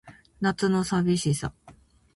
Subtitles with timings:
[0.39, 1.53] 夏の淋しさ